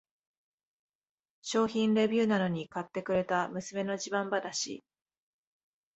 [1.43, 4.83] 商品レビューなのに買ってくれた娘の自慢話